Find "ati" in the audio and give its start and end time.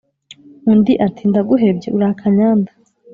1.05-1.23